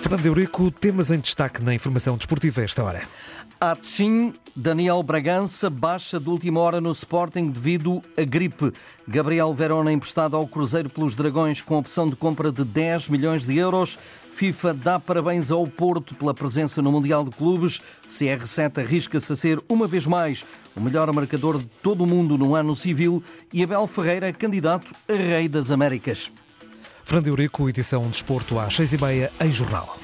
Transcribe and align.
Fernando 0.00 0.26
Eurico, 0.26 0.70
temas 0.70 1.10
em 1.10 1.18
destaque 1.18 1.62
na 1.62 1.74
informação 1.74 2.16
desportiva 2.16 2.62
esta 2.62 2.82
hora. 2.82 3.02
Atchim, 3.60 4.32
Daniel 4.56 5.02
Bragança 5.02 5.68
baixa 5.68 6.18
de 6.18 6.28
última 6.28 6.60
hora 6.60 6.80
no 6.80 6.90
Sporting 6.92 7.50
devido 7.50 8.02
a 8.16 8.22
gripe. 8.22 8.72
Gabriel 9.06 9.52
Verona 9.52 9.92
emprestado 9.92 10.34
ao 10.34 10.48
Cruzeiro 10.48 10.88
pelos 10.88 11.14
Dragões 11.14 11.60
com 11.60 11.76
opção 11.76 12.08
de 12.08 12.16
compra 12.16 12.50
de 12.50 12.64
10 12.64 13.10
milhões 13.10 13.44
de 13.44 13.56
euros. 13.58 13.98
FIFA 14.34 14.72
dá 14.72 14.98
parabéns 14.98 15.52
ao 15.52 15.66
Porto 15.66 16.14
pela 16.14 16.32
presença 16.32 16.80
no 16.80 16.90
Mundial 16.90 17.22
de 17.22 17.30
Clubes. 17.30 17.82
CR7 18.08 18.78
arrisca-se 18.78 19.30
a 19.30 19.36
ser, 19.36 19.62
uma 19.68 19.86
vez 19.86 20.06
mais, 20.06 20.46
o 20.74 20.80
melhor 20.80 21.12
marcador 21.12 21.58
de 21.58 21.66
todo 21.82 22.04
o 22.04 22.06
mundo 22.06 22.38
no 22.38 22.54
ano 22.54 22.74
civil. 22.74 23.22
E 23.52 23.62
Abel 23.62 23.86
Ferreira, 23.86 24.32
candidato 24.32 24.92
a 25.06 25.12
Rei 25.12 25.46
das 25.46 25.70
Américas. 25.70 26.32
Fernando 27.10 27.26
Eurico, 27.26 27.68
edição 27.68 28.08
Desporto 28.08 28.56
às 28.56 28.76
seis 28.76 28.92
e 28.92 28.96
meia 28.96 29.32
em 29.40 29.50
jornal. 29.50 29.98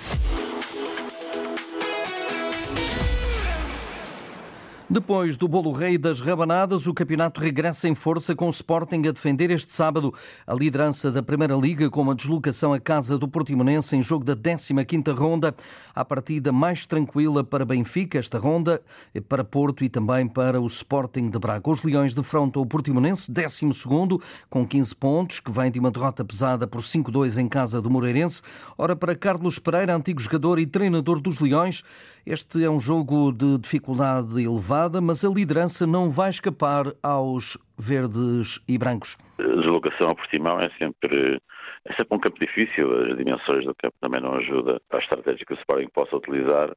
Depois 4.96 5.36
do 5.36 5.46
bolo 5.46 5.72
rei 5.72 5.98
das 5.98 6.22
rabanadas, 6.22 6.86
o 6.86 6.94
campeonato 6.94 7.38
regressa 7.38 7.86
em 7.86 7.94
força 7.94 8.34
com 8.34 8.46
o 8.46 8.50
Sporting 8.50 9.06
a 9.06 9.12
defender 9.12 9.50
este 9.50 9.70
sábado 9.70 10.14
a 10.46 10.54
liderança 10.54 11.12
da 11.12 11.22
Primeira 11.22 11.54
Liga 11.54 11.90
com 11.90 12.00
uma 12.00 12.14
deslocação 12.14 12.72
à 12.72 12.80
casa 12.80 13.18
do 13.18 13.28
Portimonense 13.28 13.94
em 13.94 14.02
jogo 14.02 14.24
da 14.24 14.34
15ª 14.34 15.14
ronda. 15.14 15.54
A 15.94 16.02
partida 16.02 16.50
mais 16.50 16.86
tranquila 16.86 17.44
para 17.44 17.66
Benfica, 17.66 18.18
esta 18.18 18.38
ronda, 18.38 18.80
para 19.28 19.44
Porto 19.44 19.84
e 19.84 19.90
também 19.90 20.26
para 20.26 20.62
o 20.62 20.66
Sporting 20.66 21.28
de 21.28 21.38
Braga. 21.38 21.70
Os 21.70 21.82
Leões 21.82 22.14
defrontam 22.14 22.62
o 22.62 22.66
Portimonense, 22.66 23.30
12º, 23.30 24.18
com 24.48 24.66
15 24.66 24.94
pontos, 24.94 25.40
que 25.40 25.52
vem 25.52 25.70
de 25.70 25.78
uma 25.78 25.90
derrota 25.90 26.24
pesada 26.24 26.66
por 26.66 26.80
5-2 26.80 27.36
em 27.36 27.48
casa 27.48 27.82
do 27.82 27.90
Moreirense. 27.90 28.40
Ora, 28.78 28.96
para 28.96 29.14
Carlos 29.14 29.58
Pereira, 29.58 29.94
antigo 29.94 30.22
jogador 30.22 30.58
e 30.58 30.66
treinador 30.66 31.20
dos 31.20 31.38
Leões, 31.38 31.82
este 32.26 32.64
é 32.64 32.68
um 32.68 32.80
jogo 32.80 33.30
de 33.30 33.56
dificuldade 33.56 34.42
elevada, 34.42 35.00
mas 35.00 35.24
a 35.24 35.28
liderança 35.28 35.86
não 35.86 36.10
vai 36.10 36.28
escapar 36.28 36.86
aos 37.00 37.56
verdes 37.78 38.60
e 38.66 38.76
brancos. 38.76 39.16
A 39.38 39.44
deslocação 39.44 40.08
ao 40.08 40.16
Portimão 40.16 40.58
é 40.58 40.68
sempre, 40.70 41.40
é 41.84 41.94
sempre 41.94 42.16
um 42.16 42.18
campo 42.18 42.40
difícil, 42.40 42.92
as 43.04 43.16
dimensões 43.16 43.64
do 43.64 43.72
campo 43.76 43.94
também 44.00 44.20
não 44.20 44.34
ajudam 44.34 44.80
a 44.90 44.98
estratégia 44.98 45.46
que 45.46 45.52
o 45.52 45.58
Sporting 45.58 45.88
possa 45.94 46.16
utilizar, 46.16 46.74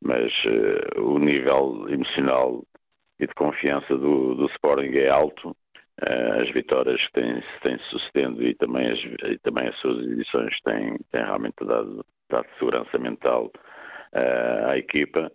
mas 0.00 0.32
uh, 0.44 1.02
o 1.02 1.18
nível 1.18 1.88
emocional 1.88 2.62
e 3.18 3.26
de 3.26 3.34
confiança 3.34 3.96
do, 3.96 4.36
do 4.36 4.46
Sporting 4.46 4.96
é 4.96 5.10
alto. 5.10 5.56
Uh, 6.00 6.40
as 6.40 6.50
vitórias 6.52 7.04
que 7.06 7.12
têm, 7.14 7.42
têm 7.62 7.78
sucedendo 7.90 8.44
e 8.44 8.54
também 8.54 8.92
as, 8.92 8.98
e 9.00 9.38
também 9.38 9.66
as 9.66 9.76
suas 9.80 10.06
edições 10.06 10.54
têm, 10.64 10.98
têm 11.10 11.24
realmente 11.24 11.64
dado, 11.64 12.06
dado 12.30 12.46
segurança 12.58 12.96
mental 12.96 13.50
uh, 14.14 14.70
à 14.70 14.78
equipa. 14.78 15.30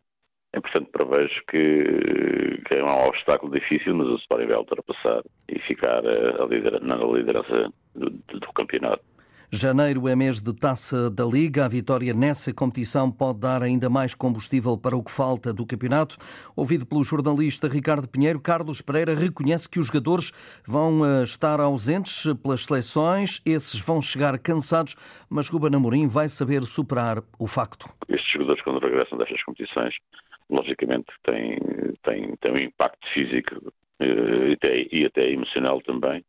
É, 0.52 0.60
portanto, 0.60 0.90
prevejo 0.92 1.44
que, 1.48 2.62
que, 2.66 2.76
é 2.76 2.84
um 2.84 3.08
obstáculo 3.08 3.54
difícil, 3.54 3.94
mas 3.96 4.08
o 4.08 4.16
Sporting 4.16 4.48
vai 4.48 4.58
ultrapassar 4.58 5.22
e 5.48 5.60
ficar 5.60 6.04
uh, 6.04 6.42
a 6.42 6.80
na 6.80 6.96
liderança 6.96 7.72
do, 7.94 8.10
do 8.10 8.54
campeonato. 8.54 9.04
Janeiro 9.52 10.08
é 10.08 10.16
mês 10.16 10.40
de 10.40 10.54
taça 10.54 11.10
da 11.10 11.26
Liga. 11.26 11.66
A 11.66 11.68
vitória 11.68 12.14
nessa 12.14 12.54
competição 12.54 13.12
pode 13.12 13.40
dar 13.40 13.64
ainda 13.64 13.90
mais 13.90 14.14
combustível 14.14 14.78
para 14.78 14.96
o 14.96 15.04
que 15.04 15.12
falta 15.12 15.52
do 15.52 15.66
campeonato. 15.66 16.18
Ouvido 16.56 16.86
pelo 16.86 17.04
jornalista 17.04 17.68
Ricardo 17.68 18.08
Pinheiro, 18.08 18.40
Carlos 18.40 18.80
Pereira 18.80 19.16
reconhece 19.16 19.68
que 19.68 19.80
os 19.80 19.88
jogadores 19.88 20.32
vão 20.68 21.04
eh, 21.04 21.24
estar 21.24 21.60
ausentes 21.60 22.32
pelas 22.44 22.64
seleções, 22.64 23.42
esses 23.44 23.80
vão 23.80 24.00
chegar 24.04 24.38
cansados, 24.38 24.96
mas 25.28 25.50
Ruben 25.50 25.76
Amorim 25.76 26.08
vai 26.08 26.30
saber 26.30 26.62
superar 26.62 27.24
o 27.40 27.48
facto. 27.48 27.90
Estes 28.08 28.32
jogadores, 28.32 28.62
quando 28.62 28.80
regressam 28.80 29.18
destas 29.18 29.42
competições, 29.42 29.96
logicamente 30.48 31.12
têm, 31.24 31.58
têm, 32.04 32.36
têm 32.40 32.54
um 32.54 32.68
impacto 32.68 33.08
físico 33.12 33.74
eh, 34.00 34.50
e 34.50 34.54
até, 34.54 34.88
e 34.92 35.06
até 35.08 35.32
emocional 35.32 35.82
também. 35.82 36.24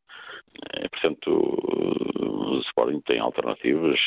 Eh, 0.74 0.88
portanto, 0.88 1.30
o 1.30 2.58
Sporting 2.60 3.00
tem 3.00 3.18
alternativas, 3.18 3.98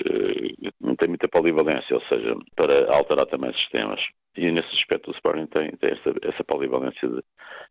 não 0.79 0.93
eh, 0.93 0.95
tem 0.97 1.09
muita 1.09 1.27
polivalência, 1.27 1.95
ou 1.95 2.01
seja, 2.03 2.35
para 2.55 2.95
alterar 2.95 3.25
também 3.25 3.53
sistemas. 3.53 4.01
E 4.35 4.51
nesse 4.51 4.75
aspecto 4.75 5.11
o 5.11 5.13
Sporting 5.13 5.45
tem, 5.47 5.71
tem 5.77 5.91
essa, 5.91 6.13
essa 6.23 6.43
polivalência 6.43 7.07
de, 7.07 7.21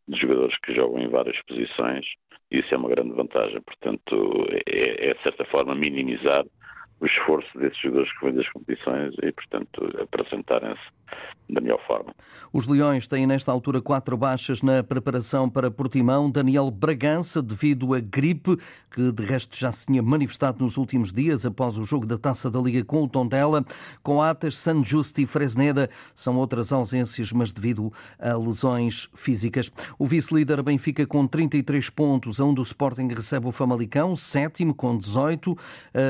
de, 0.07 0.19
jogadores 0.19 0.57
que 0.59 0.73
jogam 0.73 1.01
em 1.01 1.09
várias 1.09 1.39
posições 1.43 2.05
e 2.49 2.59
isso 2.59 2.73
é 2.73 2.77
uma 2.77 2.89
grande 2.89 3.11
vantagem. 3.11 3.61
Portanto, 3.61 4.47
é, 4.65 5.09
é 5.09 5.13
de 5.13 5.23
certa 5.23 5.43
forma 5.45 5.75
minimizar 5.75 6.45
o 7.01 7.05
esforço 7.05 7.57
desses 7.57 7.77
jogadores 7.79 8.17
que 8.17 8.25
vêm 8.25 8.35
das 8.35 8.49
competições 8.49 9.13
e, 9.21 9.31
portanto, 9.33 10.01
apresentarem-se 10.01 10.81
da 11.49 11.59
melhor 11.61 11.79
forma. 11.85 12.15
Os 12.51 12.65
Leões 12.65 13.07
têm 13.07 13.27
nesta 13.27 13.51
altura 13.51 13.81
quatro 13.81 14.17
baixas 14.17 14.61
na 14.61 14.81
preparação 14.81 15.49
para 15.49 15.69
Portimão. 15.69 16.31
Daniel 16.31 16.71
Bragança, 16.71 17.41
devido 17.41 17.93
à 17.93 17.99
gripe, 17.99 18.57
que 18.89 19.11
de 19.11 19.23
resto 19.23 19.57
já 19.57 19.71
se 19.71 19.87
tinha 19.87 20.01
manifestado 20.01 20.63
nos 20.63 20.77
últimos 20.77 21.11
dias 21.11 21.45
após 21.45 21.77
o 21.77 21.83
jogo 21.83 22.05
da 22.05 22.17
Taça 22.17 22.49
da 22.49 22.59
Liga 22.59 22.83
com 22.85 23.03
o 23.03 23.09
Tondela. 23.09 23.63
Com 24.01 24.21
Atas, 24.21 24.57
San 24.57 24.83
Justo 24.83 25.19
e 25.21 25.25
Fresneda 25.25 25.89
são 26.15 26.37
outras 26.37 26.71
ausências, 26.71 27.31
mas 27.31 27.51
devido 27.51 27.91
a 28.17 28.35
lesões 28.37 29.09
físicas. 29.13 29.71
O 29.99 30.07
vice-líder 30.07 30.61
Benfica 30.63 31.05
com 31.05 31.27
33 31.27 31.89
pontos, 31.89 32.39
a 32.39 32.45
um 32.45 32.53
do 32.53 32.61
Sporting 32.61 33.07
recebe 33.07 33.47
o 33.47 33.51
Famalicão, 33.51 34.15
sétimo 34.15 34.73
com 34.73 34.97
18. 34.97 35.57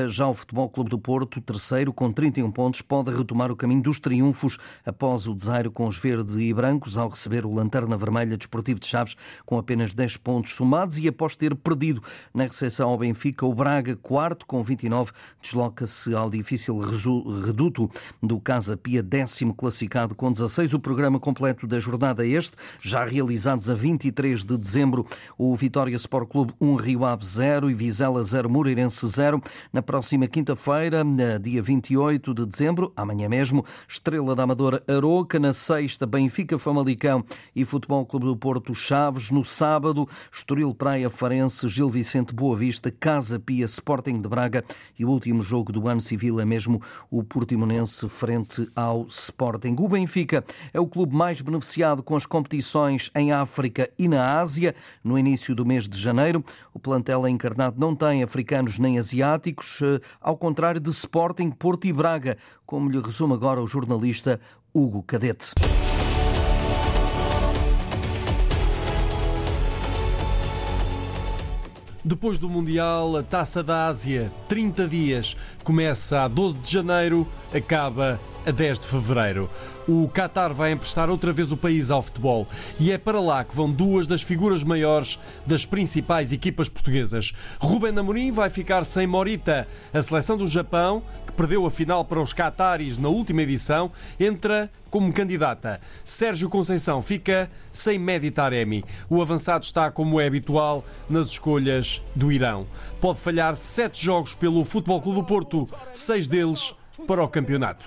Já 0.08 0.28
o 0.28 0.34
Futebol 0.34 0.68
Clube 0.68 0.90
do 0.90 0.98
Porto, 0.98 1.40
terceiro 1.40 1.92
com 1.92 2.12
31 2.12 2.50
pontos, 2.52 2.80
pode 2.82 3.14
retomar 3.14 3.50
o 3.50 3.56
caminho 3.56 3.82
dos 3.82 3.98
triunfos 3.98 4.58
após 4.94 5.26
o 5.26 5.34
desairo 5.34 5.72
com 5.72 5.88
os 5.88 5.96
verdes 5.96 6.36
e 6.36 6.54
brancos 6.54 6.96
ao 6.96 7.08
receber 7.08 7.44
o 7.44 7.52
Lanterna 7.52 7.96
Vermelha 7.96 8.36
Desportivo 8.36 8.78
de 8.78 8.86
Chaves 8.86 9.16
com 9.44 9.58
apenas 9.58 9.92
10 9.92 10.18
pontos 10.18 10.54
somados 10.54 10.96
e 10.98 11.08
após 11.08 11.34
ter 11.34 11.52
perdido 11.56 12.00
na 12.32 12.44
recepção 12.44 12.90
ao 12.90 12.98
Benfica, 12.98 13.44
o 13.44 13.52
Braga, 13.52 13.96
quarto 13.96 14.46
com 14.46 14.62
29, 14.62 15.10
desloca-se 15.42 16.14
ao 16.14 16.30
difícil 16.30 16.78
reduto 16.78 17.90
do 18.22 18.38
Casa 18.38 18.76
Pia, 18.76 19.02
décimo 19.02 19.52
classificado 19.52 20.14
com 20.14 20.30
16. 20.30 20.74
O 20.74 20.78
programa 20.78 21.18
completo 21.18 21.66
da 21.66 21.80
jornada 21.80 22.24
é 22.24 22.30
este, 22.30 22.56
já 22.80 23.04
realizados 23.04 23.68
a 23.68 23.74
23 23.74 24.44
de 24.44 24.56
dezembro, 24.56 25.04
o 25.36 25.56
Vitória 25.56 25.96
Sport 25.96 26.28
Clube 26.28 26.54
1 26.60 26.76
Rio 26.76 27.04
Ave 27.04 27.26
0 27.26 27.68
e 27.68 27.74
Vizela 27.74 28.22
0 28.22 28.48
Moreirense 28.48 29.04
0. 29.08 29.42
Na 29.72 29.82
próxima 29.82 30.28
quinta-feira, 30.28 31.04
dia 31.42 31.60
28 31.60 32.32
de 32.32 32.46
dezembro, 32.46 32.92
amanhã 32.96 33.28
mesmo, 33.28 33.64
Estrela 33.88 34.36
da 34.36 34.44
Amadora 34.44 34.83
Aroca, 34.86 35.38
na 35.38 35.52
sexta 35.52 36.06
Benfica 36.06 36.58
Famalicão 36.58 37.24
e 37.54 37.64
Futebol 37.64 38.04
Clube 38.06 38.26
do 38.26 38.36
Porto 38.36 38.74
Chaves, 38.74 39.30
no 39.30 39.44
sábado 39.44 40.08
Estoril 40.32 40.74
Praia 40.74 41.10
Farense, 41.10 41.68
Gil 41.68 41.88
Vicente 41.88 42.34
Boa 42.34 42.56
Vista, 42.56 42.90
Casa 42.90 43.38
Pia 43.38 43.64
Sporting 43.64 44.20
de 44.20 44.28
Braga 44.28 44.64
e 44.98 45.04
o 45.04 45.10
último 45.10 45.42
jogo 45.42 45.72
do 45.72 45.88
ano 45.88 46.00
civil 46.00 46.40
é 46.40 46.44
mesmo 46.44 46.80
o 47.10 47.22
Portimonense 47.22 48.08
frente 48.08 48.68
ao 48.74 49.06
Sporting. 49.06 49.76
O 49.78 49.88
Benfica 49.88 50.44
é 50.72 50.80
o 50.80 50.86
clube 50.86 51.14
mais 51.14 51.40
beneficiado 51.40 52.02
com 52.02 52.16
as 52.16 52.26
competições 52.26 53.10
em 53.14 53.32
África 53.32 53.90
e 53.98 54.08
na 54.08 54.38
Ásia. 54.38 54.74
No 55.02 55.18
início 55.18 55.54
do 55.54 55.64
mês 55.64 55.88
de 55.88 55.98
janeiro, 55.98 56.44
o 56.72 56.78
plantel 56.78 57.26
encarnado 57.28 57.78
não 57.78 57.94
tem 57.94 58.22
africanos 58.22 58.78
nem 58.78 58.98
asiáticos, 58.98 59.80
eh, 59.82 60.00
ao 60.20 60.36
contrário 60.36 60.80
de 60.80 60.90
Sporting, 60.90 61.50
Porto 61.50 61.86
e 61.86 61.92
Braga, 61.92 62.36
como 62.66 62.90
lhe 62.90 63.00
resume 63.00 63.34
agora 63.34 63.62
o 63.62 63.66
jornalista 63.66 64.40
Hugo 64.72 65.02
Cadete. 65.02 65.52
Depois 72.04 72.36
do 72.36 72.50
Mundial, 72.50 73.16
a 73.16 73.22
Taça 73.22 73.62
da 73.62 73.86
Ásia, 73.86 74.30
30 74.46 74.86
dias, 74.86 75.36
começa 75.64 76.20
a 76.20 76.28
12 76.28 76.58
de 76.58 76.70
janeiro, 76.70 77.26
acaba 77.50 78.20
a 78.46 78.50
10 78.50 78.78
de 78.78 78.86
fevereiro. 78.86 79.50
O 79.86 80.08
Qatar 80.08 80.54
vai 80.54 80.72
emprestar 80.72 81.10
outra 81.10 81.32
vez 81.32 81.52
o 81.52 81.56
país 81.56 81.90
ao 81.90 82.02
futebol 82.02 82.46
e 82.80 82.90
é 82.90 82.98
para 82.98 83.20
lá 83.20 83.44
que 83.44 83.54
vão 83.54 83.70
duas 83.70 84.06
das 84.06 84.22
figuras 84.22 84.64
maiores 84.64 85.18
das 85.46 85.64
principais 85.64 86.32
equipas 86.32 86.68
portuguesas. 86.68 87.32
Ruben 87.60 87.98
Amorim 87.98 88.32
vai 88.32 88.48
ficar 88.48 88.84
sem 88.84 89.06
Morita. 89.06 89.68
A 89.92 90.02
seleção 90.02 90.36
do 90.36 90.46
Japão, 90.46 91.02
que 91.26 91.32
perdeu 91.32 91.66
a 91.66 91.70
final 91.70 92.04
para 92.04 92.20
os 92.20 92.32
Qataris 92.32 92.96
na 92.96 93.08
última 93.08 93.42
edição, 93.42 93.92
entra 94.18 94.70
como 94.90 95.12
candidata. 95.12 95.80
Sérgio 96.04 96.48
Conceição 96.48 97.02
fica 97.02 97.50
sem 97.72 97.98
Mehdi 97.98 98.30
Taremi. 98.30 98.84
O 99.10 99.20
avançado 99.20 99.64
está, 99.64 99.90
como 99.90 100.20
é 100.20 100.26
habitual, 100.26 100.84
nas 101.10 101.30
escolhas 101.30 102.00
do 102.14 102.30
Irão. 102.32 102.66
Pode 103.00 103.20
falhar 103.20 103.56
sete 103.56 104.02
jogos 104.02 104.34
pelo 104.34 104.64
Futebol 104.64 105.02
Clube 105.02 105.20
do 105.20 105.26
Porto, 105.26 105.68
seis 105.92 106.28
deles 106.28 106.74
para 107.06 107.22
o 107.22 107.28
campeonato. 107.28 107.84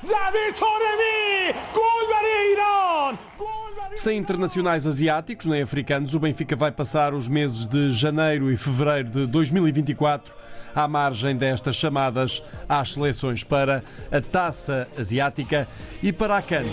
Sem 3.96 4.18
internacionais 4.18 4.86
asiáticos 4.86 5.48
nem 5.48 5.62
africanos, 5.62 6.14
o 6.14 6.20
Benfica 6.20 6.56
vai 6.56 6.72
passar 6.72 7.14
os 7.14 7.28
meses 7.28 7.66
de 7.66 7.92
janeiro 7.92 8.52
e 8.52 8.58
fevereiro 8.58 9.10
de 9.10 9.26
2024 9.26 10.34
à 10.76 10.88
margem 10.88 11.36
destas 11.36 11.76
chamadas 11.76 12.44
às 12.70 12.94
seleções 12.94 13.44
para 13.44 13.84
a 14.12 14.22
Taça 14.22 14.88
Asiática 14.98 15.68
e 16.04 16.14
para 16.14 16.38
a 16.38 16.42
CAN. 16.42 16.64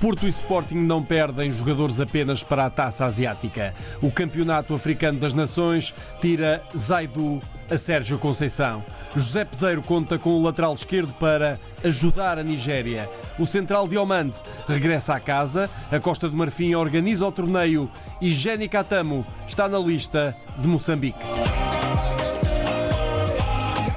Porto 0.00 0.26
e 0.26 0.30
Sporting 0.30 0.76
não 0.76 1.02
perdem 1.02 1.50
jogadores 1.50 1.98
apenas 1.98 2.42
para 2.42 2.66
a 2.66 2.70
taça 2.70 3.06
asiática. 3.06 3.74
O 4.02 4.10
Campeonato 4.10 4.74
Africano 4.74 5.18
das 5.18 5.32
Nações 5.32 5.94
tira 6.20 6.62
Zaidu 6.76 7.40
a 7.70 7.76
Sérgio 7.78 8.18
Conceição. 8.18 8.84
José 9.14 9.44
Peseiro 9.44 9.82
conta 9.82 10.18
com 10.18 10.30
o 10.30 10.42
lateral 10.42 10.74
esquerdo 10.74 11.12
para 11.14 11.58
ajudar 11.82 12.38
a 12.38 12.42
Nigéria. 12.42 13.08
O 13.38 13.46
central 13.46 13.88
Diomante 13.88 14.38
regressa 14.68 15.14
à 15.14 15.20
casa. 15.20 15.68
A 15.90 15.98
Costa 15.98 16.28
do 16.28 16.36
Marfim 16.36 16.74
organiza 16.74 17.26
o 17.26 17.32
torneio 17.32 17.90
e 18.20 18.30
Jenny 18.30 18.68
Catamo 18.68 19.26
está 19.48 19.66
na 19.66 19.78
lista 19.78 20.36
de 20.58 20.68
Moçambique. 20.68 21.18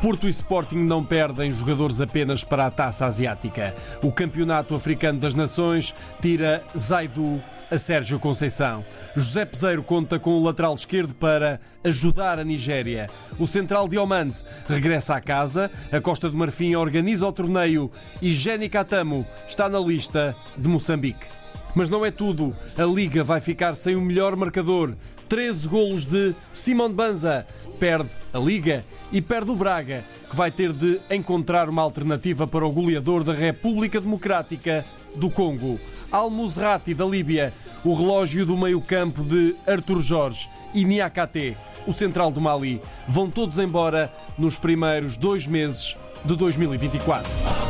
Porto 0.02 0.28
e 0.28 0.30
Sporting 0.30 0.78
não 0.78 1.04
perdem 1.04 1.52
jogadores 1.52 2.00
apenas 2.00 2.42
para 2.42 2.66
a 2.66 2.72
taça 2.72 3.06
asiática. 3.06 3.76
O 4.02 4.10
Campeonato 4.14 4.74
Africano 4.74 5.20
das 5.20 5.34
Nações 5.34 5.94
tira 6.22 6.64
Zaidu 6.78 7.42
a 7.70 7.78
Sérgio 7.78 8.18
Conceição. 8.18 8.86
José 9.14 9.46
Peseiro 9.46 9.84
conta 9.84 10.18
com 10.18 10.32
o 10.32 10.44
lateral 10.44 10.74
esquerdo 10.74 11.14
para 11.14 11.60
ajudar 11.84 12.40
a 12.40 12.46
Nigéria. 12.46 13.10
O 13.38 13.46
central 13.46 13.90
Diomante 13.90 14.42
regressa 14.70 15.16
à 15.16 15.22
casa. 15.22 15.70
A 15.92 16.00
Costa 16.00 16.30
do 16.30 16.38
Marfim 16.38 16.76
organiza 16.76 17.28
o 17.28 17.34
torneio 17.34 17.92
e 18.22 18.32
Jenny 18.32 18.70
Catamo 18.70 19.26
está 19.50 19.68
na 19.68 19.80
lista 19.80 20.34
de 20.58 20.68
Moçambique. 20.70 21.28
Mas 21.76 21.90
não 21.90 22.06
é 22.06 22.10
tudo. 22.10 22.56
A 22.78 22.84
Liga 22.84 23.22
vai 23.22 23.42
ficar 23.42 23.76
sem 23.76 23.98
o 23.98 24.02
melhor 24.02 24.36
marcador. 24.38 24.94
13 25.30 25.68
golos 25.68 26.06
de 26.06 26.36
Simon 26.52 26.92
Banza. 26.92 27.46
Perde 27.80 28.10
a 28.34 28.40
Liga 28.40 28.84
e 29.12 29.22
perde 29.22 29.52
o 29.52 29.56
Braga, 29.56 30.04
que 30.30 30.36
vai 30.36 30.52
ter 30.52 30.74
de 30.74 31.00
encontrar 31.10 31.70
uma 31.70 31.82
alternativa 31.82 32.46
para 32.46 32.66
o 32.66 32.72
goleador 32.72 33.24
da 33.24 33.34
República 33.34 34.02
Democrática 34.02 34.84
do 35.16 35.30
Congo. 35.30 35.80
Al-Musrati 36.12 36.94
da 36.94 37.06
Líbia, 37.06 37.54
o 37.86 37.94
relógio 37.94 38.46
do 38.46 38.58
meio-campo 38.58 39.24
de 39.24 39.56
Artur 39.66 40.02
Jorge 40.02 40.50
e 40.74 40.84
Niakate, 40.84 41.56
o 41.88 41.94
central 41.94 42.32
do 42.32 42.42
Mali, 42.42 42.82
vão 43.08 43.30
todos 43.30 43.58
embora 43.60 44.12
nos 44.38 44.58
primeiros 44.58 45.16
dois 45.16 45.48
meses 45.48 45.96
de 46.26 46.36
2024. 46.36 47.69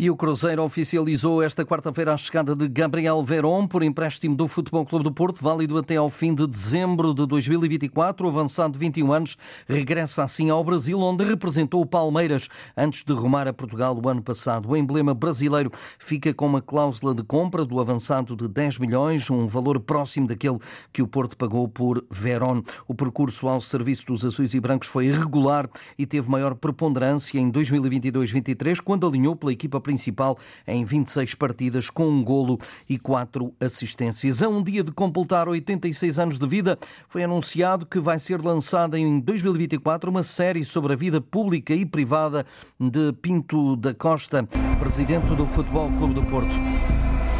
E 0.00 0.08
o 0.08 0.16
Cruzeiro 0.16 0.62
oficializou 0.62 1.42
esta 1.42 1.62
quarta-feira 1.62 2.14
a 2.14 2.16
chegada 2.16 2.56
de 2.56 2.66
Gabriel 2.66 3.22
Veron 3.22 3.66
por 3.66 3.82
empréstimo 3.82 4.34
do 4.34 4.48
Futebol 4.48 4.86
Clube 4.86 5.04
do 5.04 5.12
Porto, 5.12 5.44
válido 5.44 5.76
até 5.76 5.96
ao 5.96 6.08
fim 6.08 6.34
de 6.34 6.46
dezembro 6.46 7.12
de 7.12 7.26
2024. 7.26 8.26
O 8.26 8.30
avançado 8.30 8.72
de 8.72 8.78
21 8.78 9.12
anos 9.12 9.36
regressa 9.68 10.24
assim 10.24 10.48
ao 10.48 10.64
Brasil, 10.64 10.98
onde 10.98 11.22
representou 11.22 11.82
o 11.82 11.86
Palmeiras 11.86 12.48
antes 12.74 13.04
de 13.04 13.12
rumar 13.12 13.46
a 13.46 13.52
Portugal 13.52 13.94
o 13.94 14.08
ano 14.08 14.22
passado. 14.22 14.70
O 14.70 14.74
emblema 14.74 15.12
brasileiro 15.12 15.70
fica 15.98 16.32
com 16.32 16.46
uma 16.46 16.62
cláusula 16.62 17.14
de 17.14 17.22
compra 17.22 17.62
do 17.62 17.78
avançado 17.78 18.34
de 18.34 18.48
10 18.48 18.78
milhões, 18.78 19.28
um 19.28 19.46
valor 19.46 19.78
próximo 19.80 20.26
daquele 20.26 20.60
que 20.94 21.02
o 21.02 21.06
Porto 21.06 21.36
pagou 21.36 21.68
por 21.68 22.02
Veron. 22.10 22.62
O 22.88 22.94
percurso 22.94 23.48
ao 23.48 23.60
serviço 23.60 24.06
dos 24.06 24.24
azuis 24.24 24.54
e 24.54 24.60
brancos 24.60 24.88
foi 24.88 25.08
irregular 25.08 25.68
e 25.98 26.06
teve 26.06 26.26
maior 26.26 26.54
preponderância 26.54 27.38
em 27.38 27.52
2022-23, 27.52 28.80
quando 28.80 29.06
alinhou 29.06 29.36
pela 29.36 29.52
equipa 29.52 29.78
principal 29.90 30.38
em 30.68 30.84
26 30.84 31.34
partidas, 31.34 31.90
com 31.90 32.08
um 32.08 32.22
golo 32.22 32.60
e 32.88 32.96
quatro 32.96 33.52
assistências. 33.60 34.40
A 34.40 34.48
um 34.48 34.62
dia 34.62 34.84
de 34.84 34.92
completar 34.92 35.48
86 35.48 36.16
anos 36.16 36.38
de 36.38 36.46
vida, 36.46 36.78
foi 37.08 37.24
anunciado 37.24 37.84
que 37.84 37.98
vai 37.98 38.20
ser 38.20 38.40
lançada 38.40 38.96
em 38.96 39.18
2024 39.18 40.08
uma 40.08 40.22
série 40.22 40.62
sobre 40.62 40.92
a 40.92 40.96
vida 40.96 41.20
pública 41.20 41.74
e 41.74 41.84
privada 41.84 42.46
de 42.78 43.12
Pinto 43.14 43.74
da 43.74 43.92
Costa, 43.92 44.48
presidente 44.78 45.34
do 45.34 45.44
Futebol 45.46 45.90
Clube 45.98 46.14
do 46.14 46.22
Porto. 46.22 46.54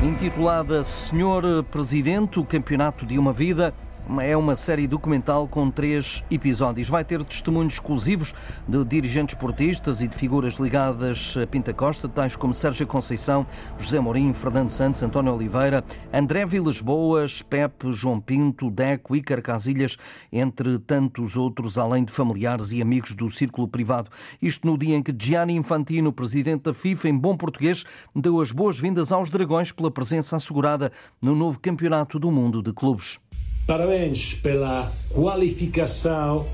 Intitulada 0.02 0.82
Senhor 0.82 1.62
Presidente, 1.64 2.40
o 2.40 2.44
Campeonato 2.44 3.06
de 3.06 3.16
uma 3.16 3.32
Vida, 3.32 3.72
é 4.20 4.36
uma 4.36 4.56
série 4.56 4.86
documental 4.86 5.46
com 5.46 5.70
três 5.70 6.24
episódios. 6.30 6.88
Vai 6.88 7.04
ter 7.04 7.22
testemunhos 7.24 7.74
exclusivos 7.74 8.34
de 8.66 8.84
dirigentes 8.84 9.34
portistas 9.34 10.00
e 10.00 10.08
de 10.08 10.16
figuras 10.16 10.54
ligadas 10.54 11.36
a 11.40 11.46
Pinta 11.46 11.72
Costa, 11.72 12.08
tais 12.08 12.34
como 12.34 12.52
Sérgio 12.52 12.86
Conceição, 12.86 13.46
José 13.78 14.00
Mourinho, 14.00 14.34
Fernando 14.34 14.70
Santos, 14.70 15.02
António 15.02 15.34
Oliveira, 15.34 15.84
André 16.12 16.44
Vilas 16.44 16.80
Boas, 16.80 17.42
Pepe, 17.42 17.92
João 17.92 18.20
Pinto, 18.20 18.70
Deco, 18.70 19.14
Icar 19.14 19.40
Casilhas, 19.42 19.96
entre 20.32 20.78
tantos 20.78 21.36
outros, 21.36 21.78
além 21.78 22.04
de 22.04 22.12
familiares 22.12 22.72
e 22.72 22.82
amigos 22.82 23.14
do 23.14 23.28
círculo 23.30 23.68
privado. 23.68 24.10
Isto 24.42 24.66
no 24.66 24.76
dia 24.76 24.96
em 24.96 25.02
que 25.02 25.14
Gianni 25.16 25.54
Infantino, 25.54 26.12
presidente 26.12 26.64
da 26.64 26.74
FIFA, 26.74 27.08
em 27.08 27.16
bom 27.16 27.36
português, 27.36 27.84
deu 28.14 28.40
as 28.40 28.52
boas-vindas 28.52 29.12
aos 29.12 29.30
Dragões 29.30 29.72
pela 29.72 29.90
presença 29.90 30.36
assegurada 30.36 30.92
no 31.22 31.34
novo 31.34 31.58
Campeonato 31.58 32.18
do 32.18 32.30
Mundo 32.30 32.62
de 32.62 32.72
Clubes. 32.72 33.20
Parabéns 33.66 34.34
pela 34.34 34.90
qualificação 35.10 36.46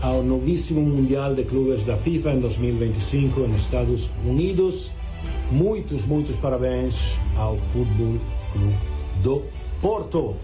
ao 0.00 0.22
novíssimo 0.22 0.80
Mundial 0.80 1.34
de 1.34 1.44
Clubes 1.44 1.82
da 1.84 1.96
FIFA 1.96 2.32
em 2.32 2.40
2025 2.40 3.40
nos 3.40 3.62
Estados 3.62 4.10
Unidos. 4.24 4.90
Muitos, 5.50 6.04
muitos 6.04 6.36
parabéns 6.36 7.16
ao 7.36 7.56
Futebol 7.56 8.18
Clube 8.52 8.74
do 9.22 9.42
Porto. 9.80 10.34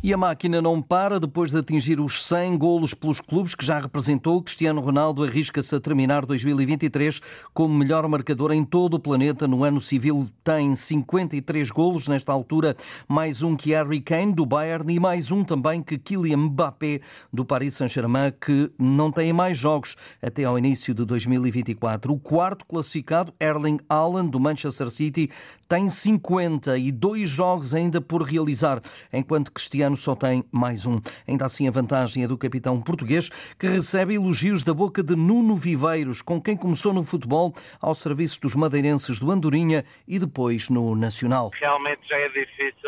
E 0.00 0.14
a 0.14 0.16
máquina 0.16 0.62
não 0.62 0.80
para 0.80 1.18
depois 1.18 1.50
de 1.50 1.58
atingir 1.58 1.98
os 1.98 2.24
100 2.24 2.56
golos 2.56 2.94
pelos 2.94 3.20
clubes 3.20 3.56
que 3.56 3.66
já 3.66 3.80
representou. 3.80 4.40
Cristiano 4.40 4.80
Ronaldo 4.80 5.24
arrisca-se 5.24 5.74
a 5.74 5.80
terminar 5.80 6.24
2023 6.24 7.20
como 7.52 7.74
melhor 7.74 8.06
marcador 8.06 8.52
em 8.52 8.64
todo 8.64 8.94
o 8.94 9.00
planeta. 9.00 9.48
No 9.48 9.64
ano 9.64 9.80
civil 9.80 10.28
tem 10.44 10.76
53 10.76 11.68
golos 11.72 12.06
nesta 12.06 12.32
altura, 12.32 12.76
mais 13.08 13.42
um 13.42 13.56
que 13.56 13.70
Harry 13.70 14.00
Kane 14.00 14.32
do 14.32 14.46
Bayern 14.46 14.94
e 14.94 15.00
mais 15.00 15.32
um 15.32 15.42
também 15.42 15.82
que 15.82 15.98
Kylian 15.98 16.36
Mbappé 16.36 17.00
do 17.32 17.44
Paris 17.44 17.74
Saint-Germain 17.74 18.32
que 18.40 18.70
não 18.78 19.10
tem 19.10 19.32
mais 19.32 19.58
jogos 19.58 19.96
até 20.22 20.44
ao 20.44 20.56
início 20.56 20.94
de 20.94 21.04
2024. 21.04 22.12
O 22.12 22.20
quarto 22.20 22.64
classificado, 22.66 23.34
Erling 23.40 23.80
Haaland 23.88 24.30
do 24.30 24.38
Manchester 24.38 24.90
City, 24.90 25.28
tem 25.68 25.88
52 25.88 27.28
jogos 27.28 27.74
ainda 27.74 28.00
por 28.00 28.22
realizar, 28.22 28.80
enquanto 29.12 29.52
Cristiano 29.52 29.87
só 29.96 30.14
tem 30.14 30.44
mais 30.50 30.84
um. 30.86 31.00
Ainda 31.26 31.44
assim, 31.44 31.68
a 31.68 31.70
vantagem 31.70 32.24
é 32.24 32.28
do 32.28 32.38
capitão 32.38 32.80
português, 32.80 33.28
que 33.58 33.66
recebe 33.66 34.14
elogios 34.14 34.62
da 34.64 34.74
boca 34.74 35.02
de 35.02 35.14
Nuno 35.14 35.56
Viveiros, 35.56 36.22
com 36.22 36.40
quem 36.40 36.56
começou 36.56 36.92
no 36.92 37.04
futebol 37.04 37.54
ao 37.80 37.94
serviço 37.94 38.40
dos 38.40 38.54
madeirenses 38.54 39.18
do 39.18 39.30
Andorinha 39.30 39.84
e 40.06 40.18
depois 40.18 40.68
no 40.68 40.94
Nacional. 40.94 41.50
Realmente 41.54 42.08
já 42.08 42.16
é 42.16 42.28
difícil 42.28 42.78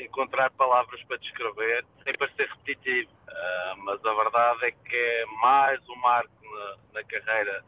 encontrar 0.00 0.50
palavras 0.50 1.02
para 1.04 1.16
descrever, 1.18 1.84
sem 2.04 2.14
parecer 2.18 2.48
repetitivo, 2.48 3.10
ah, 3.28 3.74
mas 3.78 4.04
a 4.04 4.14
verdade 4.14 4.64
é 4.66 4.70
que 4.70 4.96
é 4.96 5.24
mais 5.42 5.80
um 5.88 5.96
marco 5.96 6.30
na, 6.42 7.00
na 7.00 7.04
carreira 7.04 7.64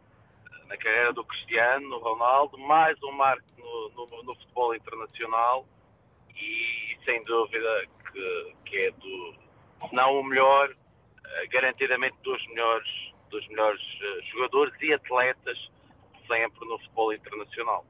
na 0.68 0.76
carreira 0.76 1.12
do 1.12 1.24
Cristiano 1.24 1.98
Ronaldo, 1.98 2.56
mais 2.56 2.96
um 3.02 3.10
marco 3.10 3.42
no, 3.58 4.06
no, 4.06 4.22
no 4.22 4.34
futebol 4.36 4.72
internacional 4.72 5.66
e, 6.36 6.96
sem 7.04 7.24
dúvida 7.24 7.84
que, 8.12 8.52
que 8.64 8.76
é 8.76 8.90
do, 8.90 9.34
se 9.88 9.94
não 9.94 10.20
o 10.20 10.24
melhor, 10.24 10.70
eh, 11.24 11.46
garantidamente 11.48 12.16
dos 12.22 12.46
melhores, 12.48 12.88
dos 13.30 13.46
melhores 13.48 13.80
eh, 14.02 14.20
jogadores 14.32 14.74
e 14.80 14.92
atletas 14.92 15.58
sempre 16.26 16.68
no 16.68 16.78
futebol 16.78 17.12
internacional. 17.12 17.84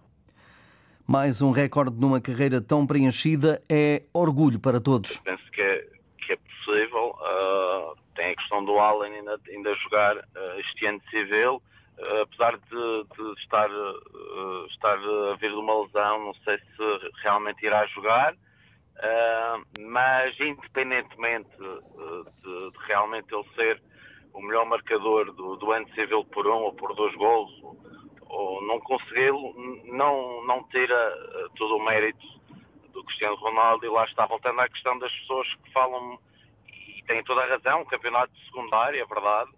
Mais 1.07 1.43
um 1.43 1.51
recorde 1.51 1.99
numa 1.99 2.21
carreira 2.21 2.61
tão 2.61 2.87
preenchida 2.87 3.63
é 3.69 4.05
orgulho 4.15 4.61
para 4.61 4.81
todos. 4.81 5.17
Eu 5.17 5.23
penso 5.23 5.51
que 5.51 5.61
é, 5.61 5.87
que 6.19 6.33
é 6.33 6.37
possível. 6.37 7.17
Uh, 7.19 7.97
tem 8.15 8.31
a 8.31 8.37
questão 8.37 8.65
do 8.65 8.79
Allen 8.79 9.13
ainda, 9.15 9.41
ainda 9.49 9.75
jogar 9.75 10.17
uh, 10.17 10.61
este 10.61 10.87
ano 10.87 11.03
civil 11.11 11.61
apesar 12.23 12.57
de, 12.57 13.05
de 13.17 13.41
estar, 13.41 13.71
uh, 13.71 14.67
estar 14.71 14.97
a 14.97 15.37
vir 15.37 15.51
de 15.51 15.57
uma 15.57 15.83
lesão, 15.83 16.27
não 16.27 16.35
sei 16.45 16.59
se 16.59 17.13
realmente 17.23 17.65
irá 17.65 17.87
jogar, 17.89 18.35
uh, 18.97 19.65
mas 19.81 20.39
independentemente 20.41 21.51
uh, 21.61 22.25
de, 22.43 22.71
de, 22.71 22.87
realmente 22.87 23.35
ele 23.35 23.49
ser 23.55 23.83
o 24.33 24.41
melhor 24.41 24.65
marcador 24.67 25.33
do, 25.33 25.57
do 25.57 25.73
ano 25.73 25.89
civil 25.95 26.25
por 26.25 26.47
um 26.47 26.63
ou 26.63 26.73
por 26.73 26.95
dois 26.95 27.15
gols, 27.17 27.51
ou, 27.63 27.77
ou 28.29 28.67
não 28.67 28.81
consegui-lo, 28.81 29.55
não, 29.87 30.45
não 30.47 30.63
tira 30.69 31.51
todo 31.57 31.77
o 31.77 31.85
mérito 31.85 32.27
do 32.93 33.03
Cristiano 33.05 33.35
Ronaldo. 33.37 33.85
E 33.85 33.89
lá 33.89 34.05
está 34.05 34.27
voltando 34.27 34.61
à 34.61 34.69
questão 34.69 34.99
das 34.99 35.13
pessoas 35.13 35.53
que 35.57 35.73
falam 35.73 36.19
e 36.69 37.03
têm 37.09 37.25
toda 37.25 37.43
a 37.43 37.49
razão, 37.49 37.83
um 37.83 37.87
campeonato 37.87 38.33
secundário, 38.47 39.01
é 39.01 39.05
verdade, 39.05 39.51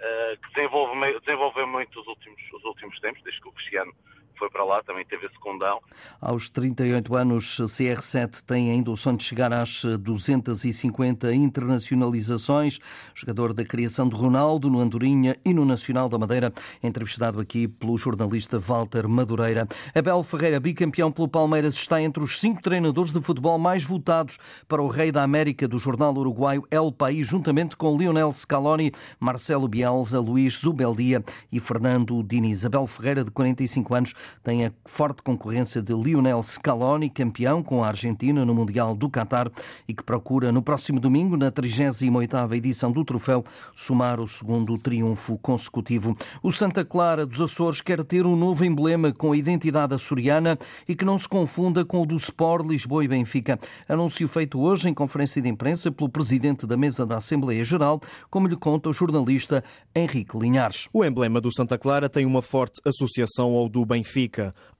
eh, 0.00 0.38
que 0.42 0.54
desenvolve, 0.54 1.20
desenvolveu 1.20 1.66
muito 1.66 2.00
os 2.00 2.06
últimos, 2.06 2.40
os 2.52 2.64
últimos 2.64 2.98
tempos, 3.00 3.22
desde 3.22 3.40
que 3.40 3.48
o 3.48 3.52
Cristiano 3.52 3.92
foi 4.38 4.50
para 4.50 4.64
lá, 4.64 4.82
também 4.82 5.04
teve 5.04 5.26
esse 5.26 5.38
condão. 5.38 5.80
Aos 6.20 6.48
38 6.48 7.14
anos, 7.14 7.60
CR7 7.60 8.42
tem 8.44 8.70
ainda 8.70 8.90
o 8.90 8.96
sonho 8.96 9.16
de 9.16 9.24
chegar 9.24 9.52
às 9.52 9.82
250 9.84 11.34
internacionalizações. 11.34 12.78
Jogador 13.14 13.52
da 13.52 13.64
criação 13.64 14.08
de 14.08 14.14
Ronaldo 14.14 14.70
no 14.70 14.80
Andorinha 14.80 15.36
e 15.44 15.52
no 15.52 15.64
Nacional 15.64 16.08
da 16.08 16.18
Madeira, 16.18 16.52
entrevistado 16.82 17.40
aqui 17.40 17.68
pelo 17.68 17.96
jornalista 17.96 18.58
Walter 18.58 19.08
Madureira. 19.08 19.66
Abel 19.94 20.22
Ferreira, 20.22 20.60
bicampeão 20.60 21.10
pelo 21.10 21.28
Palmeiras, 21.28 21.74
está 21.74 22.00
entre 22.00 22.22
os 22.22 22.38
cinco 22.38 22.62
treinadores 22.62 23.12
de 23.12 23.20
futebol 23.20 23.58
mais 23.58 23.84
votados 23.84 24.38
para 24.68 24.82
o 24.82 24.88
Rei 24.88 25.12
da 25.12 25.22
América 25.22 25.68
do 25.68 25.78
jornal 25.78 26.14
uruguaio 26.14 26.64
El 26.70 26.92
País, 26.92 27.26
juntamente 27.26 27.76
com 27.76 27.96
Lionel 27.96 28.32
Scaloni, 28.32 28.92
Marcelo 29.18 29.68
Bielsa, 29.68 30.20
Luís 30.20 30.58
Zubeldia 30.58 31.22
e 31.50 31.60
Fernando 31.60 32.22
Diniz. 32.22 32.64
Abel 32.64 32.86
Ferreira, 32.86 33.24
de 33.24 33.30
45 33.30 33.94
anos, 33.94 34.14
tem 34.42 34.66
a 34.66 34.72
forte 34.84 35.22
concorrência 35.22 35.82
de 35.82 35.92
Lionel 35.92 36.42
Scaloni, 36.42 37.10
campeão 37.10 37.62
com 37.62 37.82
a 37.82 37.88
Argentina 37.88 38.44
no 38.44 38.54
Mundial 38.54 38.94
do 38.94 39.08
Qatar 39.08 39.50
e 39.88 39.94
que 39.94 40.02
procura 40.02 40.52
no 40.52 40.62
próximo 40.62 41.00
domingo, 41.00 41.36
na 41.36 41.50
38ª 41.50 42.52
edição 42.54 42.92
do 42.92 43.04
troféu, 43.04 43.44
somar 43.74 44.20
o 44.20 44.26
segundo 44.26 44.76
triunfo 44.78 45.38
consecutivo. 45.38 46.16
O 46.42 46.52
Santa 46.52 46.84
Clara 46.84 47.26
dos 47.26 47.40
Açores 47.40 47.80
quer 47.80 48.02
ter 48.04 48.26
um 48.26 48.36
novo 48.36 48.64
emblema 48.64 49.12
com 49.12 49.32
a 49.32 49.36
identidade 49.36 49.94
açoriana 49.94 50.58
e 50.88 50.94
que 50.94 51.04
não 51.04 51.18
se 51.18 51.28
confunda 51.28 51.84
com 51.84 52.02
o 52.02 52.06
do 52.06 52.16
Sport 52.16 52.66
Lisboa 52.66 53.04
e 53.04 53.08
Benfica. 53.08 53.58
Anúncio 53.88 54.28
feito 54.28 54.60
hoje 54.60 54.88
em 54.88 54.94
conferência 54.94 55.40
de 55.40 55.48
imprensa 55.48 55.90
pelo 55.90 56.08
presidente 56.08 56.66
da 56.66 56.76
mesa 56.76 57.06
da 57.06 57.16
Assembleia 57.16 57.64
Geral, 57.64 58.00
como 58.30 58.48
lhe 58.48 58.56
conta 58.56 58.88
o 58.88 58.92
jornalista 58.92 59.62
Henrique 59.94 60.36
Linhares. 60.36 60.88
O 60.92 61.04
emblema 61.04 61.40
do 61.40 61.52
Santa 61.54 61.78
Clara 61.78 62.08
tem 62.08 62.26
uma 62.26 62.42
forte 62.42 62.80
associação 62.84 63.54
ao 63.54 63.68
do 63.68 63.84
Benfica, 63.84 64.13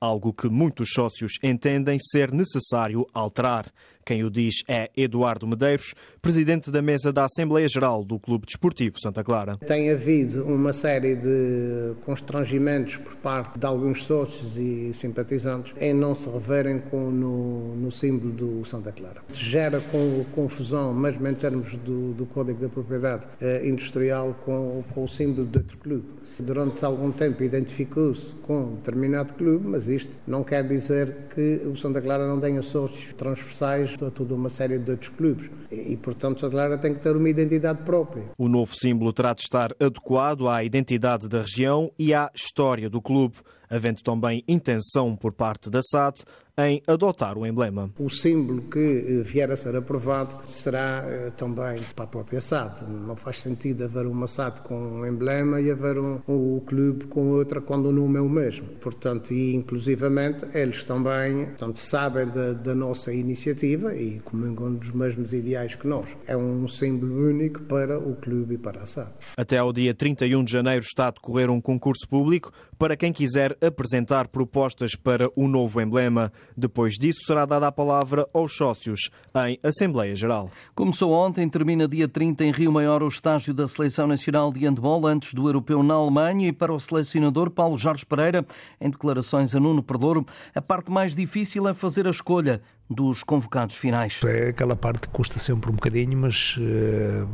algo 0.00 0.32
que 0.32 0.48
muitos 0.48 0.90
sócios 0.92 1.38
entendem 1.42 1.98
ser 1.98 2.32
necessário 2.32 3.06
alterar. 3.12 3.66
Quem 4.04 4.22
o 4.22 4.30
diz 4.30 4.56
é 4.68 4.90
Eduardo 4.94 5.46
Medeiros, 5.46 5.94
presidente 6.20 6.70
da 6.70 6.82
mesa 6.82 7.10
da 7.10 7.24
Assembleia 7.24 7.66
Geral 7.68 8.04
do 8.04 8.18
Clube 8.18 8.44
Desportivo 8.44 9.00
Santa 9.00 9.24
Clara. 9.24 9.56
Tem 9.66 9.90
havido 9.90 10.44
uma 10.44 10.74
série 10.74 11.16
de 11.16 11.94
constrangimentos 12.04 12.96
por 12.98 13.16
parte 13.16 13.58
de 13.58 13.64
alguns 13.64 14.04
sócios 14.04 14.56
e 14.58 14.92
simpatizantes 14.92 15.72
em 15.80 15.94
não 15.94 16.14
se 16.14 16.28
reverem 16.28 16.80
com, 16.80 17.10
no, 17.10 17.74
no 17.76 17.90
símbolo 17.90 18.32
do 18.32 18.64
Santa 18.66 18.92
Clara. 18.92 19.22
Gera 19.32 19.80
com, 19.80 20.24
confusão, 20.32 20.92
mesmo 20.92 21.26
em 21.26 21.34
termos 21.34 21.72
do, 21.78 22.12
do 22.12 22.26
Código 22.26 22.60
da 22.60 22.68
Propriedade 22.68 23.22
eh, 23.40 23.66
Industrial, 23.66 24.34
com, 24.44 24.84
com 24.92 25.04
o 25.04 25.08
símbolo 25.08 25.46
de 25.46 25.58
outro 25.58 25.78
clube. 25.78 26.04
Durante 26.38 26.84
algum 26.84 27.12
tempo 27.12 27.42
identificou-se 27.42 28.26
com 28.42 28.64
um 28.64 28.74
determinado 28.76 29.34
clube, 29.34 29.68
mas 29.68 29.86
isto 29.86 30.10
não 30.26 30.42
quer 30.42 30.66
dizer 30.66 31.28
que 31.34 31.62
o 31.66 31.76
Santa 31.76 32.00
Clara 32.00 32.26
não 32.26 32.40
tenha 32.40 32.62
sócios 32.62 33.12
transversais 33.14 33.94
a 34.02 34.10
toda 34.10 34.34
uma 34.34 34.50
série 34.50 34.78
de 34.78 34.90
outros 34.90 35.10
clubes. 35.10 35.48
E, 35.70 35.96
portanto, 35.96 36.40
Santa 36.40 36.52
Clara 36.52 36.78
tem 36.78 36.94
que 36.94 37.00
ter 37.00 37.16
uma 37.16 37.28
identidade 37.28 37.82
própria. 37.82 38.24
O 38.36 38.48
novo 38.48 38.74
símbolo 38.74 39.12
terá 39.12 39.32
de 39.32 39.42
estar 39.42 39.70
adequado 39.80 40.48
à 40.48 40.64
identidade 40.64 41.28
da 41.28 41.40
região 41.40 41.90
e 41.98 42.12
à 42.12 42.30
história 42.34 42.90
do 42.90 43.00
clube, 43.00 43.36
havendo 43.70 44.02
também 44.02 44.42
intenção 44.48 45.16
por 45.16 45.32
parte 45.32 45.70
da 45.70 45.80
SAD 45.82 46.22
em 46.56 46.80
adotar 46.86 47.36
o 47.36 47.44
emblema. 47.44 47.90
O 47.98 48.08
símbolo 48.08 48.62
que 48.62 48.78
eh, 48.78 49.22
vier 49.22 49.50
a 49.50 49.56
ser 49.56 49.74
aprovado 49.74 50.36
será 50.46 51.04
eh, 51.04 51.32
também 51.36 51.80
para 51.96 52.04
a 52.04 52.08
própria 52.08 52.40
SAD. 52.40 52.84
Não 52.88 53.16
faz 53.16 53.40
sentido 53.40 53.84
haver 53.84 54.06
uma 54.06 54.28
SAD 54.28 54.60
com 54.60 54.76
um 54.76 55.06
emblema 55.06 55.60
e 55.60 55.70
haver 55.70 55.98
um, 55.98 56.20
um 56.28 56.60
clube 56.60 57.06
com 57.06 57.30
outra 57.30 57.60
quando 57.60 57.86
o 57.86 57.92
nome 57.92 58.18
é 58.18 58.20
o 58.20 58.28
mesmo. 58.28 58.68
Portanto, 58.80 59.34
e 59.34 59.54
inclusivamente 59.54 60.46
eles 60.54 60.84
também 60.84 61.46
portanto, 61.46 61.78
sabem 61.78 62.28
da, 62.28 62.52
da 62.52 62.74
nossa 62.74 63.12
iniciativa 63.12 63.94
e 63.96 64.20
comungam 64.20 64.74
dos 64.74 64.92
mesmos 64.92 65.32
ideais 65.32 65.74
que 65.74 65.88
nós. 65.88 66.08
É 66.26 66.36
um 66.36 66.68
símbolo 66.68 67.30
único 67.30 67.62
para 67.62 67.98
o 67.98 68.14
clube 68.14 68.54
e 68.54 68.58
para 68.58 68.82
a 68.82 68.86
SAD. 68.86 69.10
Até 69.36 69.58
ao 69.58 69.72
dia 69.72 69.92
31 69.92 70.44
de 70.44 70.52
janeiro 70.52 70.84
está 70.84 71.08
a 71.08 71.10
decorrer 71.10 71.50
um 71.50 71.60
concurso 71.60 72.08
público 72.08 72.52
para 72.78 72.96
quem 72.96 73.12
quiser 73.12 73.56
apresentar 73.60 74.28
propostas 74.28 74.94
para 74.94 75.28
o 75.34 75.48
novo 75.48 75.80
emblema. 75.80 76.32
Depois 76.56 76.94
disso, 76.94 77.20
será 77.26 77.44
dada 77.44 77.66
a 77.66 77.72
palavra 77.72 78.28
aos 78.32 78.56
sócios 78.56 79.10
em 79.46 79.58
Assembleia 79.62 80.14
Geral. 80.14 80.50
Começou 80.74 81.12
ontem, 81.12 81.48
termina 81.48 81.88
dia 81.88 82.08
30 82.08 82.44
em 82.44 82.52
Rio 82.52 82.72
Maior 82.72 83.02
o 83.02 83.08
estágio 83.08 83.52
da 83.52 83.66
Seleção 83.66 84.06
Nacional 84.06 84.52
de 84.52 84.66
Handball 84.66 85.06
antes 85.06 85.34
do 85.34 85.48
Europeu 85.48 85.82
na 85.82 85.94
Alemanha 85.94 86.48
e 86.48 86.52
para 86.52 86.72
o 86.72 86.78
selecionador 86.80 87.50
Paulo 87.50 87.76
Jorge 87.76 88.06
Pereira, 88.06 88.46
em 88.80 88.90
declarações 88.90 89.54
a 89.54 89.60
Nuno 89.60 89.82
Perdouro, 89.82 90.24
a 90.54 90.62
parte 90.62 90.90
mais 90.90 91.14
difícil 91.14 91.68
é 91.68 91.74
fazer 91.74 92.06
a 92.06 92.10
escolha 92.10 92.62
dos 92.88 93.22
convocados 93.22 93.74
finais. 93.74 94.20
É 94.24 94.48
aquela 94.48 94.76
parte 94.76 95.02
que 95.02 95.08
custa 95.08 95.38
sempre 95.38 95.70
um 95.70 95.74
bocadinho, 95.74 96.18
mas 96.18 96.56
uh, 96.56 97.26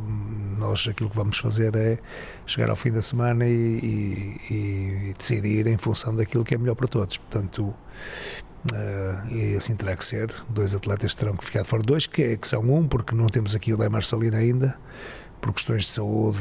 nós 0.57 0.87
aquilo 0.87 1.09
que 1.09 1.15
vamos 1.15 1.37
fazer 1.37 1.75
é 1.75 1.97
chegar 2.45 2.69
ao 2.69 2.75
fim 2.75 2.91
da 2.91 3.01
semana 3.01 3.45
e, 3.45 4.37
e, 4.49 4.53
e 4.53 5.13
decidir 5.17 5.67
em 5.67 5.77
função 5.77 6.15
daquilo 6.15 6.43
que 6.43 6.55
é 6.55 6.57
melhor 6.57 6.75
para 6.75 6.87
todos. 6.87 7.17
Portanto, 7.17 7.73
Uh, 8.63 9.33
e 9.33 9.55
assim 9.55 9.75
terá 9.75 9.95
que 9.95 10.05
ser. 10.05 10.31
Dois 10.49 10.75
atletas 10.75 11.15
terão 11.15 11.35
que 11.35 11.43
ficar 11.43 11.63
fora. 11.63 11.81
Dois, 11.81 12.05
que, 12.05 12.21
é, 12.21 12.37
que 12.37 12.47
são 12.47 12.61
um, 12.61 12.87
porque 12.87 13.15
não 13.15 13.25
temos 13.25 13.55
aqui 13.55 13.73
o 13.73 13.77
Lé 13.77 13.89
Marcelino 13.89 14.37
ainda, 14.37 14.77
por 15.41 15.51
questões 15.51 15.85
de 15.85 15.89
saúde, 15.89 16.39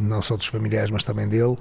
não 0.00 0.22
só 0.22 0.38
dos 0.38 0.46
familiares, 0.46 0.90
mas 0.90 1.04
também 1.04 1.28
dele 1.28 1.58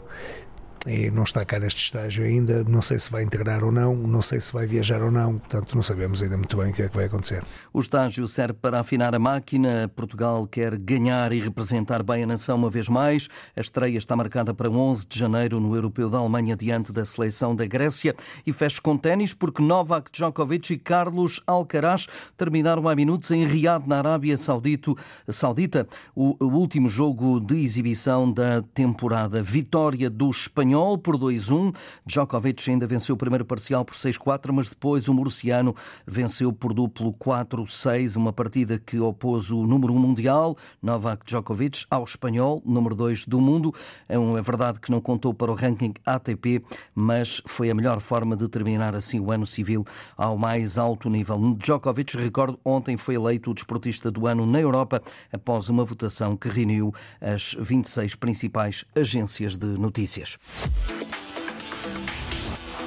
e 0.86 1.10
não 1.10 1.24
está 1.24 1.46
cá 1.46 1.60
neste 1.60 1.82
estágio 1.82 2.26
ainda. 2.26 2.64
Não 2.64 2.82
sei 2.82 3.00
se 3.00 3.10
vai 3.10 3.24
integrar 3.24 3.64
ou 3.64 3.72
não, 3.72 3.96
não 3.96 4.22
sei 4.22 4.40
se 4.42 4.52
vai 4.52 4.66
viajar 4.66 5.02
ou 5.02 5.12
não, 5.12 5.40
portanto, 5.40 5.76
não 5.76 5.82
sabemos 5.82 6.22
ainda 6.22 6.38
muito 6.38 6.58
bem 6.58 6.72
o 6.72 6.74
que 6.74 6.82
é 6.84 6.90
que 6.90 6.96
vai 6.96 7.06
acontecer. 7.06 7.44
O 7.72 7.80
estágio 7.80 8.28
serve 8.28 8.54
para 8.54 8.80
afinar 8.80 9.16
a 9.16 9.20
máquina. 9.20 9.90
Portugal 9.96 10.46
quer 10.48 10.78
ganhar 10.78 11.32
e 11.32 11.40
representar 11.40 12.04
bem 12.04 12.24
a 12.24 12.28
nação 12.28 12.58
uma 12.58 12.70
vez 12.70 12.90
mais. 12.90 13.30
A 13.56 13.62
estreia 13.62 13.98
está 13.98 14.16
marcada 14.16 14.54
para 14.54 14.70
11 14.70 15.08
de 15.08 15.20
janeiro 15.20 15.60
no 15.60 15.74
Europeu 15.76 16.10
da 16.10 16.18
Alemanha, 16.18 16.56
diante 16.56 16.92
da 16.92 17.06
seleção 17.06 17.56
da 17.56 17.66
Grécia. 17.66 18.16
E 18.46 18.52
fecha 18.52 18.82
com 18.82 18.98
ténis, 18.98 19.34
porque 19.34 19.62
Novak 19.62 20.12
Djokovic 20.12 20.74
e 20.74 20.78
Carlos 20.78 21.42
Alcaraz 21.48 22.08
terminaram 22.36 22.88
há 22.90 22.96
minutos 22.96 23.32
em 23.32 23.46
Riad, 23.46 23.88
na 23.88 24.00
Arábia 24.00 24.38
Saudito, 24.38 24.98
Saudita, 25.30 25.88
o 26.16 26.36
último 26.46 26.88
jogo 26.88 27.40
de 27.40 27.64
exibição 27.64 28.32
da 28.32 28.62
temporada. 28.74 29.42
Vitória 29.42 30.10
do 30.10 30.30
espanhol 30.30 30.73
espanhol 30.74 30.98
por 30.98 31.18
2-1. 31.18 31.76
Djokovic 32.06 32.70
ainda 32.70 32.88
venceu 32.88 33.14
o 33.14 33.18
primeiro 33.18 33.46
parcial 33.46 33.86
por 33.86 33.96
6-4, 33.96 34.52
mas 34.52 34.70
depois 34.70 35.08
o 35.08 35.14
murciano 35.14 35.76
venceu 36.06 36.52
por 36.52 36.74
duplo 36.74 37.14
4-6, 37.14 38.16
uma 38.16 38.34
partida 38.34 38.80
que 38.80 39.00
opôs 39.00 39.52
o 39.52 39.68
número 39.68 39.94
1 39.94 40.00
mundial, 40.00 40.58
Novak 40.82 41.26
Djokovic, 41.26 41.86
ao 41.90 42.04
espanhol, 42.04 42.62
número 42.66 42.96
2 42.96 43.28
do 43.28 43.40
mundo. 43.40 43.74
É, 44.10 44.16
é 44.16 44.42
verdade 44.42 44.80
que 44.80 44.90
não 44.90 45.00
contou 45.00 45.34
para 45.34 45.52
o 45.52 45.56
ranking 45.56 45.94
ATP, 46.06 46.64
mas 46.96 47.42
foi 47.46 47.70
a 47.70 47.76
melhor 47.76 48.00
forma 48.00 48.36
de 48.36 48.48
terminar 48.48 48.96
assim 48.96 49.20
o 49.20 49.32
ano 49.32 49.46
civil 49.46 49.86
ao 50.18 50.38
mais 50.38 50.78
alto 50.78 51.10
nível. 51.10 51.56
Djokovic, 51.58 52.18
recordo, 52.18 52.60
ontem 52.66 52.98
foi 52.98 53.16
eleito 53.16 53.52
o 53.52 53.54
desportista 53.54 54.10
do 54.10 54.26
ano 54.26 54.46
na 54.46 54.60
Europa 54.60 55.02
após 55.32 55.70
uma 55.70 55.86
votação 55.86 56.36
que 56.36 56.50
reuniu 56.50 56.94
as 57.22 57.56
26 57.60 58.16
principais 58.16 58.86
agências 58.96 59.56
de 59.58 59.68
notícias. 59.68 60.38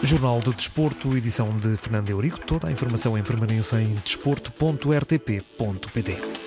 Jornal 0.02 0.40
de 0.40 0.52
Desporto, 0.54 1.16
edição 1.16 1.56
de 1.58 1.76
Fernando 1.76 2.10
Eurico. 2.10 2.40
Toda 2.40 2.68
a 2.68 2.72
informação 2.72 3.18
em 3.18 3.22
permanência 3.22 3.80
em 3.80 3.94
desporto.rtp.pt. 3.96 6.45